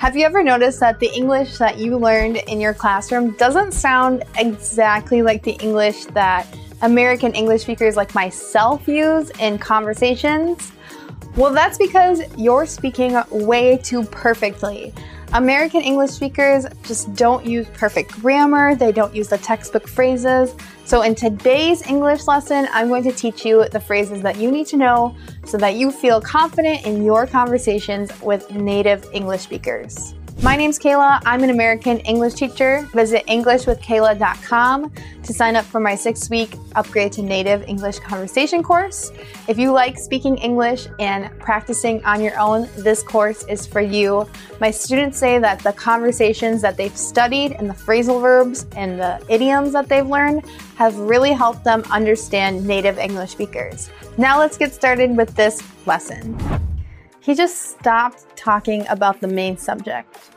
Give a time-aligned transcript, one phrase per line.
[0.00, 4.24] Have you ever noticed that the English that you learned in your classroom doesn't sound
[4.38, 6.46] exactly like the English that
[6.80, 10.72] American English speakers like myself use in conversations?
[11.36, 14.94] Well, that's because you're speaking way too perfectly.
[15.32, 20.56] American English speakers just don't use perfect grammar, they don't use the textbook phrases.
[20.84, 24.66] So, in today's English lesson, I'm going to teach you the phrases that you need
[24.68, 25.14] to know
[25.44, 30.14] so that you feel confident in your conversations with native English speakers.
[30.42, 31.20] My name's Kayla.
[31.26, 32.88] I'm an American English teacher.
[32.94, 34.90] Visit EnglishWithKayla.com
[35.22, 39.12] to sign up for my six week upgrade to native English conversation course.
[39.48, 44.26] If you like speaking English and practicing on your own, this course is for you.
[44.62, 49.22] My students say that the conversations that they've studied and the phrasal verbs and the
[49.28, 50.46] idioms that they've learned
[50.76, 53.90] have really helped them understand native English speakers.
[54.16, 56.34] Now let's get started with this lesson.
[57.20, 60.30] He just stopped talking about the main subject.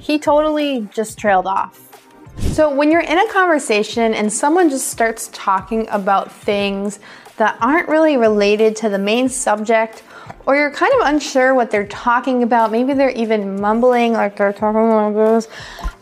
[0.00, 1.88] He totally just trailed off.
[2.38, 6.98] So, when you're in a conversation and someone just starts talking about things
[7.36, 10.02] that aren't really related to the main subject,
[10.46, 14.52] or you're kind of unsure what they're talking about, maybe they're even mumbling like they're
[14.52, 15.48] talking like this,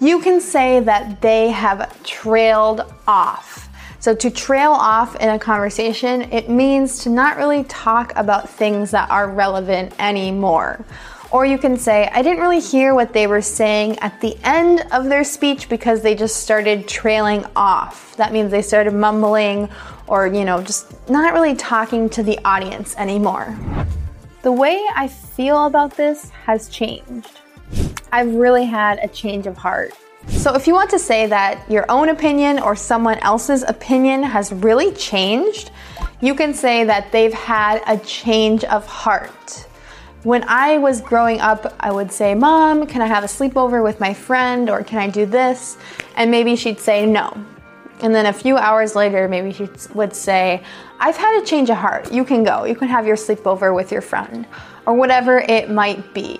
[0.00, 3.69] you can say that they have trailed off.
[4.00, 8.90] So, to trail off in a conversation, it means to not really talk about things
[8.92, 10.84] that are relevant anymore.
[11.30, 14.86] Or you can say, I didn't really hear what they were saying at the end
[14.90, 18.16] of their speech because they just started trailing off.
[18.16, 19.68] That means they started mumbling
[20.08, 23.56] or, you know, just not really talking to the audience anymore.
[24.42, 27.40] The way I feel about this has changed.
[28.10, 29.92] I've really had a change of heart.
[30.28, 34.52] So, if you want to say that your own opinion or someone else's opinion has
[34.52, 35.70] really changed,
[36.20, 39.66] you can say that they've had a change of heart.
[40.22, 44.00] When I was growing up, I would say, Mom, can I have a sleepover with
[44.00, 45.78] my friend or can I do this?
[46.16, 47.32] And maybe she'd say no.
[48.02, 50.62] And then a few hours later, maybe she would say,
[50.98, 52.12] I've had a change of heart.
[52.12, 52.64] You can go.
[52.64, 54.46] You can have your sleepover with your friend
[54.86, 56.38] or whatever it might be.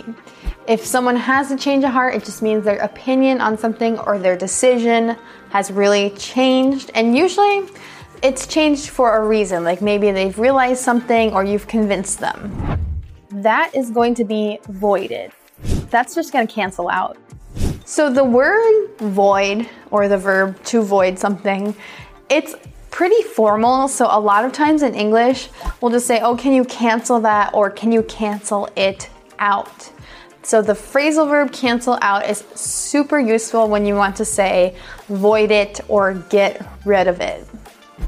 [0.70, 4.20] If someone has a change of heart, it just means their opinion on something or
[4.20, 5.16] their decision
[5.48, 6.92] has really changed.
[6.94, 7.68] And usually
[8.22, 12.78] it's changed for a reason, like maybe they've realized something or you've convinced them.
[13.32, 15.32] That is going to be voided.
[15.90, 17.16] That's just going to cancel out.
[17.84, 21.74] So the word void or the verb to void something,
[22.28, 22.54] it's
[22.92, 23.88] pretty formal.
[23.88, 25.48] So a lot of times in English,
[25.80, 29.10] we'll just say, oh, can you cancel that or can you cancel it
[29.40, 29.90] out?
[30.42, 34.74] So the phrasal verb cancel out is super useful when you want to say
[35.08, 37.46] void it or get rid of it.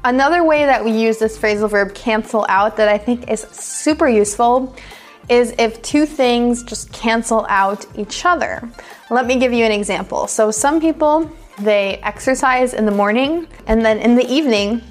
[0.05, 4.09] Another way that we use this phrasal verb cancel out that I think is super
[4.09, 4.75] useful
[5.29, 8.69] is if two things just cancel out each other.
[9.11, 10.27] Let me give you an example.
[10.27, 14.83] So some people they exercise in the morning and then in the evening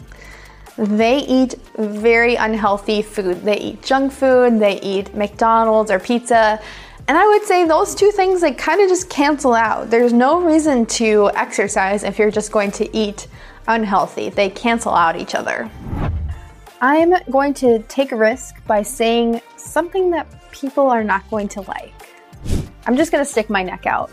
[0.78, 3.42] they eat very unhealthy food.
[3.42, 6.62] They eat junk food, they eat McDonald's or pizza,
[7.08, 9.90] and I would say those two things like kind of just cancel out.
[9.90, 13.28] There's no reason to exercise if you're just going to eat
[13.68, 14.30] unhealthy.
[14.30, 15.70] They cancel out each other.
[16.82, 21.62] I'm going to take a risk by saying something that people are not going to
[21.62, 21.94] like.
[22.86, 24.10] I'm just going to stick my neck out.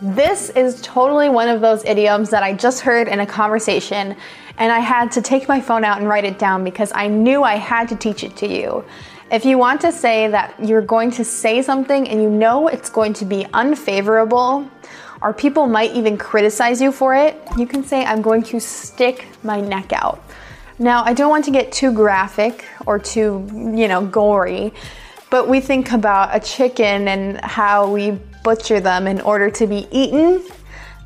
[0.00, 4.14] This is totally one of those idioms that I just heard in a conversation,
[4.58, 7.42] and I had to take my phone out and write it down because I knew
[7.42, 8.84] I had to teach it to you.
[9.30, 12.88] If you want to say that you're going to say something and you know it's
[12.88, 14.66] going to be unfavorable,
[15.20, 19.26] or people might even criticize you for it, you can say, I'm going to stick
[19.42, 20.22] my neck out.
[20.78, 24.72] Now, I don't want to get too graphic or too, you know, gory,
[25.28, 28.12] but we think about a chicken and how we
[28.44, 30.42] butcher them in order to be eaten.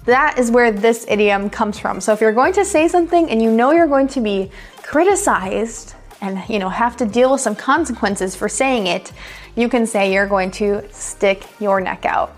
[0.04, 2.00] That is where this idiom comes from.
[2.00, 4.52] So if you're going to say something and you know you're going to be
[4.82, 9.12] criticized, and you know have to deal with some consequences for saying it,
[9.56, 12.34] you can say you're going to stick your neck out.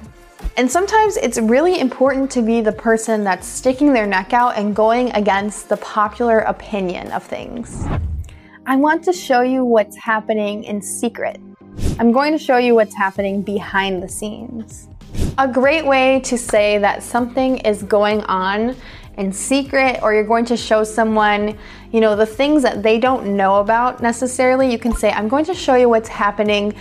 [0.57, 4.75] And sometimes it's really important to be the person that's sticking their neck out and
[4.75, 7.87] going against the popular opinion of things.
[8.67, 11.41] I want to show you what's happening in secret.
[11.99, 14.89] I'm going to show you what's happening behind the scenes.
[15.37, 18.77] A great way to say that something is going on
[19.17, 21.59] in secret or you're going to show someone,
[21.91, 25.45] you know, the things that they don't know about necessarily, you can say, I'm going
[25.47, 26.73] to show you what's happening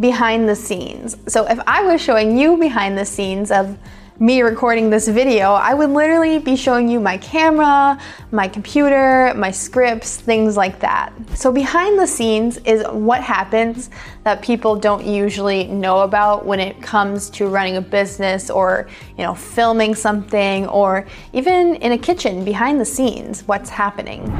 [0.00, 1.16] behind the scenes.
[1.28, 3.78] So if I was showing you behind the scenes of
[4.20, 7.98] me recording this video, I would literally be showing you my camera,
[8.32, 11.10] my computer, my scripts, things like that.
[11.34, 13.88] So behind the scenes is what happens
[14.24, 19.24] that people don't usually know about when it comes to running a business or, you
[19.24, 24.30] know, filming something or even in a kitchen behind the scenes, what's happening.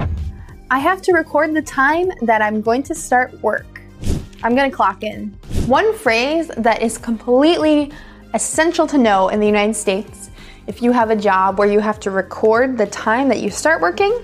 [0.70, 3.80] I have to record the time that I'm going to start work.
[4.42, 5.28] I'm to clock in.
[5.66, 7.92] One phrase that is completely
[8.34, 10.30] essential to know in the United States
[10.66, 13.80] if you have a job where you have to record the time that you start
[13.80, 14.16] working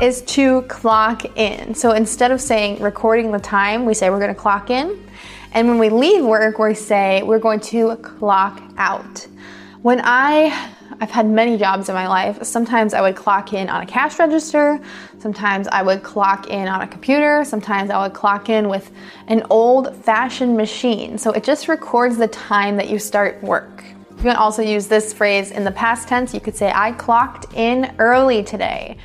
[0.00, 1.74] is to clock in.
[1.74, 5.08] So instead of saying recording the time, we say we're going to clock in.
[5.52, 9.26] And when we leave work, we say we're going to clock out.
[9.82, 12.42] When I I've had many jobs in my life.
[12.42, 14.80] Sometimes I would clock in on a cash register.
[15.18, 17.44] Sometimes I would clock in on a computer.
[17.44, 18.90] Sometimes I would clock in with
[19.26, 21.18] an old fashioned machine.
[21.18, 23.84] So it just records the time that you start work.
[24.16, 26.32] You can also use this phrase in the past tense.
[26.32, 28.96] You could say, I clocked in early today.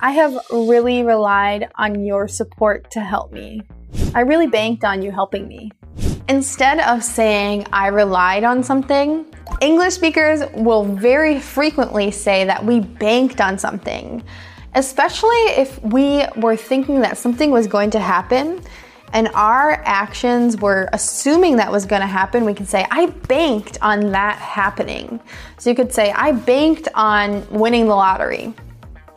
[0.00, 3.62] I have really relied on your support to help me.
[4.14, 5.70] I really banked on you helping me.
[6.28, 9.26] Instead of saying I relied on something,
[9.62, 14.20] English speakers will very frequently say that we banked on something,
[14.74, 18.60] especially if we were thinking that something was going to happen
[19.12, 22.44] and our actions were assuming that was going to happen.
[22.44, 25.20] We can say, I banked on that happening.
[25.58, 28.52] So you could say, I banked on winning the lottery.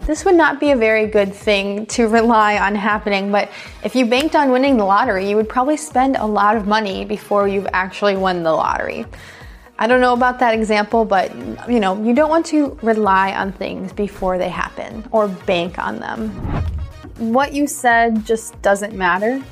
[0.02, 3.50] This would not be a very good thing to rely on happening, but
[3.84, 7.04] if you banked on winning the lottery, you would probably spend a lot of money
[7.04, 9.08] before you've actually won the lottery.
[9.78, 11.36] I don't know about that example, but
[11.70, 16.00] you know, you don't want to rely on things before they happen or bank on
[16.00, 16.30] them.
[17.18, 19.44] What you said just doesn't matter.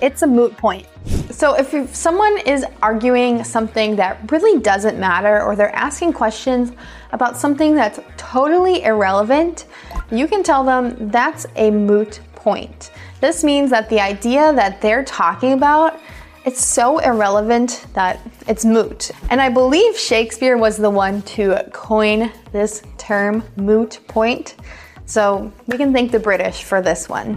[0.00, 0.86] It's a moot point.
[1.30, 6.72] So if someone is arguing something that really doesn't matter or they're asking questions
[7.12, 9.66] about something that's totally irrelevant,
[10.10, 12.90] you can tell them that's a moot point.
[13.20, 16.00] This means that the idea that they're talking about
[16.48, 19.10] it's so irrelevant that it's moot.
[19.28, 24.56] And I believe Shakespeare was the one to coin this term moot point.
[25.04, 27.36] So we can thank the British for this one.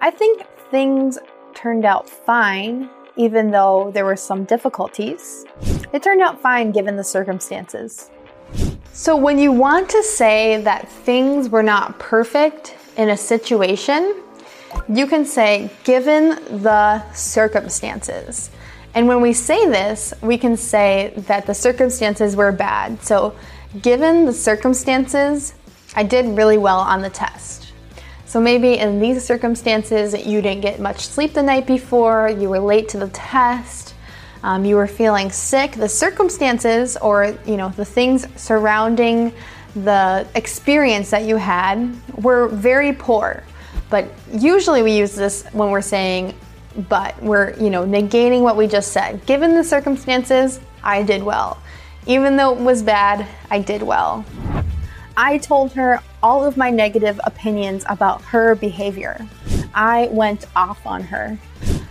[0.00, 1.18] I think things
[1.54, 5.44] turned out fine, even though there were some difficulties.
[5.92, 8.10] It turned out fine given the circumstances.
[8.94, 14.22] So when you want to say that things were not perfect in a situation,
[14.88, 16.30] you can say, given
[16.62, 18.50] the circumstances.
[18.94, 23.02] And when we say this, we can say that the circumstances were bad.
[23.02, 23.34] So,
[23.82, 25.54] given the circumstances,
[25.96, 27.72] I did really well on the test.
[28.26, 32.60] So, maybe in these circumstances, you didn't get much sleep the night before, you were
[32.60, 33.94] late to the test,
[34.44, 35.72] um, you were feeling sick.
[35.72, 39.32] The circumstances, or you know, the things surrounding
[39.74, 43.42] the experience that you had, were very poor.
[43.90, 46.34] But usually we use this when we're saying
[46.88, 47.20] but.
[47.22, 49.24] We're, you know, negating what we just said.
[49.26, 51.58] Given the circumstances, I did well.
[52.06, 54.24] Even though it was bad, I did well.
[55.16, 59.26] I told her all of my negative opinions about her behavior.
[59.74, 61.38] I went off on her.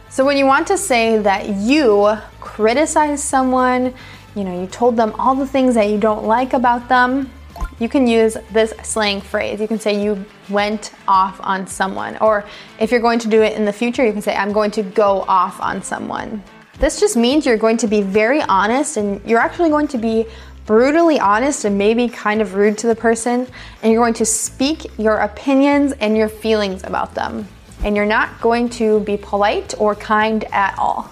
[0.10, 3.94] So when you want to say that you criticize someone,
[4.36, 7.32] you know, you told them all the things that you don't like about them,
[7.80, 9.60] you can use this slang phrase.
[9.60, 12.18] You can say you went off on someone.
[12.18, 12.46] Or
[12.80, 14.84] if you're going to do it in the future, you can say, I'm going to
[14.84, 16.44] go off on someone.
[16.80, 20.26] This just means you're going to be very honest and you're actually going to be
[20.66, 23.48] brutally honest and maybe kind of rude to the person.
[23.82, 27.48] And you're going to speak your opinions and your feelings about them.
[27.84, 31.12] And you're not going to be polite or kind at all.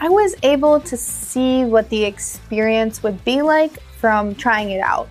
[0.00, 5.08] I was able to see what the experience would be like from trying it out.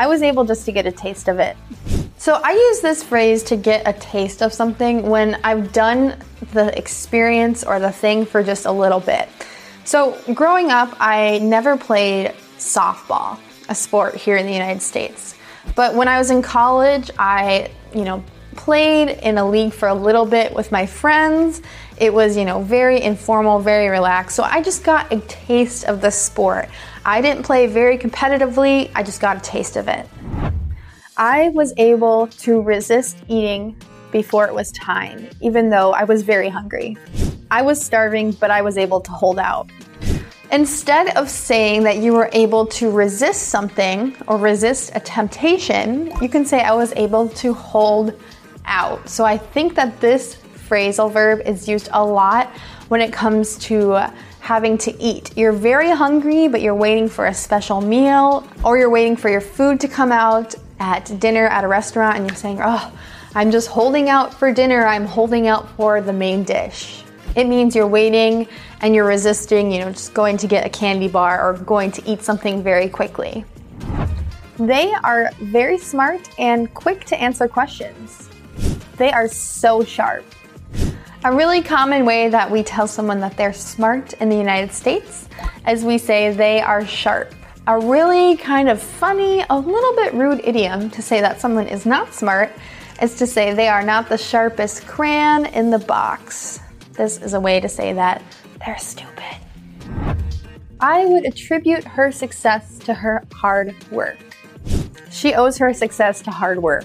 [0.00, 1.58] I was able just to get a taste of it.
[2.16, 6.16] So I use this phrase to get a taste of something when I've done
[6.54, 9.28] the experience or the thing for just a little bit.
[9.84, 13.38] So growing up, I never played softball,
[13.68, 15.34] a sport here in the United States.
[15.74, 18.24] But when I was in college, I, you know,
[18.64, 21.62] played in a league for a little bit with my friends.
[21.96, 24.36] It was, you know, very informal, very relaxed.
[24.36, 26.68] So I just got a taste of the sport.
[27.06, 30.06] I didn't play very competitively, I just got a taste of it.
[31.16, 33.76] I was able to resist eating
[34.12, 36.98] before it was time, even though I was very hungry.
[37.50, 39.70] I was starving, but I was able to hold out.
[40.52, 46.28] Instead of saying that you were able to resist something or resist a temptation, you
[46.28, 48.20] can say I was able to hold
[48.70, 49.08] out.
[49.08, 52.48] So I think that this phrasal verb is used a lot
[52.88, 53.98] when it comes to
[54.38, 55.36] having to eat.
[55.36, 59.40] You're very hungry, but you're waiting for a special meal, or you're waiting for your
[59.40, 62.92] food to come out at dinner at a restaurant and you're saying, Oh,
[63.34, 67.04] I'm just holding out for dinner, I'm holding out for the main dish.
[67.36, 68.48] It means you're waiting
[68.80, 72.10] and you're resisting, you know, just going to get a candy bar or going to
[72.10, 73.44] eat something very quickly.
[74.58, 78.29] They are very smart and quick to answer questions.
[79.00, 80.26] They are so sharp.
[81.24, 85.26] A really common way that we tell someone that they're smart in the United States
[85.66, 87.34] is we say they are sharp.
[87.66, 91.86] A really kind of funny, a little bit rude idiom to say that someone is
[91.86, 92.52] not smart
[93.00, 96.60] is to say they are not the sharpest crayon in the box.
[96.92, 98.22] This is a way to say that
[98.66, 99.38] they're stupid.
[100.78, 104.18] I would attribute her success to her hard work.
[105.10, 106.84] She owes her success to hard work.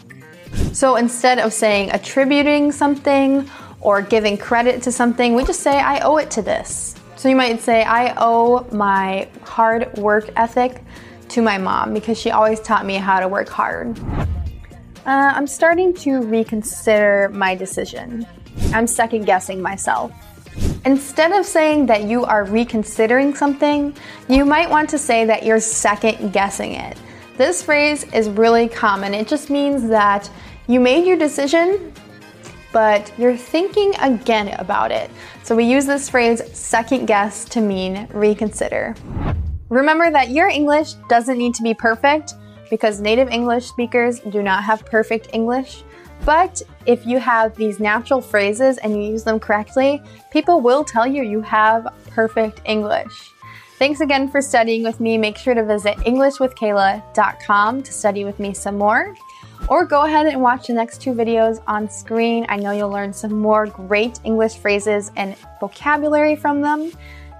[0.73, 5.99] So instead of saying attributing something or giving credit to something, we just say, I
[5.99, 6.95] owe it to this.
[7.15, 10.83] So you might say, I owe my hard work ethic
[11.29, 13.97] to my mom because she always taught me how to work hard.
[15.05, 18.25] Uh, I'm starting to reconsider my decision.
[18.73, 20.11] I'm second guessing myself.
[20.85, 23.95] Instead of saying that you are reconsidering something,
[24.27, 26.97] you might want to say that you're second guessing it.
[27.37, 29.13] This phrase is really common.
[29.13, 30.29] It just means that
[30.67, 31.91] you made your decision,
[32.71, 35.11] but you're thinking again about it.
[35.43, 38.95] So we use this phrase second guess to mean reconsider.
[39.67, 42.35] Remember that your English doesn't need to be perfect
[42.69, 45.83] because native English speakers do not have perfect English.
[46.23, 50.01] But if you have these natural phrases and you use them correctly,
[50.31, 53.31] people will tell you you have perfect English.
[53.77, 55.17] Thanks again for studying with me.
[55.17, 59.15] Make sure to visit EnglishWithKayla.com to study with me some more.
[59.67, 62.45] Or go ahead and watch the next two videos on screen.
[62.49, 66.91] I know you'll learn some more great English phrases and vocabulary from them.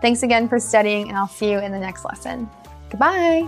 [0.02, 2.50] Thanks again for studying, and I'll see you in the next lesson.
[2.90, 3.46] Goodbye.